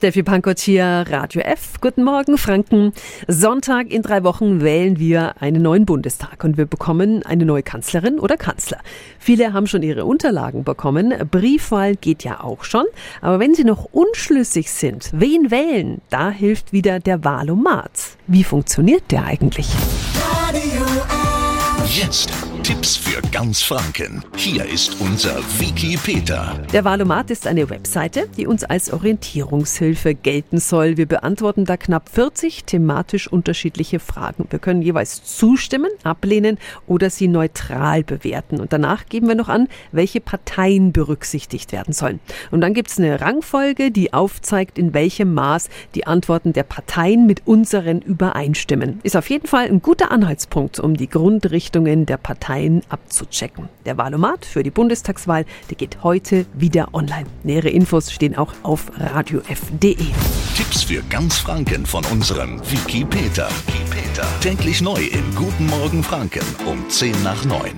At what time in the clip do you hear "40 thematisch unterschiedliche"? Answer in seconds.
32.10-33.98